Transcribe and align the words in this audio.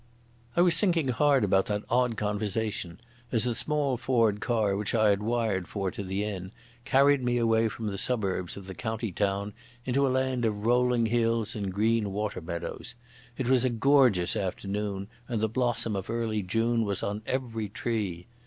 I 0.57 0.61
was 0.63 0.77
thinking 0.79 1.09
hard 1.09 1.43
about 1.43 1.67
that 1.67 1.83
odd 1.87 2.17
conversation 2.17 2.99
as 3.31 3.43
the 3.43 3.53
small 3.53 3.97
Ford 3.97 4.39
car, 4.39 4.75
which 4.75 4.95
I 4.95 5.09
had 5.09 5.21
wired 5.21 5.67
for 5.67 5.91
to 5.91 6.01
the 6.01 6.23
inn, 6.23 6.51
carried 6.85 7.21
me 7.23 7.37
away 7.37 7.69
from 7.69 7.85
the 7.85 7.99
suburbs 7.99 8.57
of 8.57 8.65
the 8.65 8.73
county 8.73 9.11
town 9.11 9.53
into 9.85 10.07
a 10.07 10.09
land 10.09 10.43
of 10.43 10.65
rolling 10.65 11.05
hills 11.05 11.53
and 11.55 11.71
green 11.71 12.11
water 12.11 12.41
meadows. 12.41 12.95
It 13.37 13.47
was 13.47 13.63
a 13.63 13.69
gorgeous 13.69 14.35
afternoon 14.35 15.07
and 15.27 15.39
the 15.39 15.47
blossom 15.47 15.95
of 15.95 16.09
early 16.09 16.41
June 16.41 16.83
was 16.83 17.03
on 17.03 17.21
every 17.27 17.69
tree. 17.69 18.25